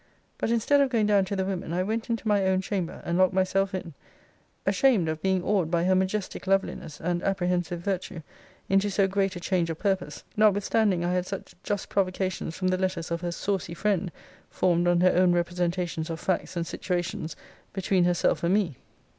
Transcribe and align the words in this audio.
But, 0.39 0.49
instead 0.49 0.81
of 0.81 0.89
going 0.89 1.05
down 1.05 1.25
to 1.25 1.35
the 1.35 1.45
women, 1.45 1.73
I 1.73 1.83
went 1.83 2.09
into 2.09 2.27
my 2.27 2.43
own 2.47 2.59
chamber, 2.59 3.03
and 3.05 3.19
locked 3.19 3.35
myself 3.35 3.75
in; 3.75 3.93
ashamed 4.65 5.07
of 5.07 5.21
being 5.21 5.43
awed 5.43 5.69
by 5.69 5.83
her 5.83 5.93
majestic 5.93 6.47
loveliness, 6.47 6.99
and 6.99 7.21
apprehensive 7.21 7.81
virtue, 7.81 8.23
into 8.67 8.89
so 8.89 9.07
great 9.07 9.35
a 9.35 9.39
change 9.39 9.69
of 9.69 9.77
purpose, 9.77 10.23
notwithstanding 10.35 11.05
I 11.05 11.13
had 11.13 11.27
such 11.27 11.53
just 11.61 11.89
provocations 11.89 12.57
from 12.57 12.69
the 12.69 12.79
letters 12.79 13.11
of 13.11 13.21
her 13.21 13.31
saucy 13.31 13.75
friend, 13.75 14.11
formed 14.49 14.87
on 14.87 15.01
her 15.01 15.11
own 15.15 15.33
representations 15.33 16.09
of 16.09 16.19
facts 16.19 16.55
and 16.55 16.65
situations 16.65 17.35
between 17.71 18.05
herself 18.05 18.43
and 18.43 18.55
me. 18.55 18.77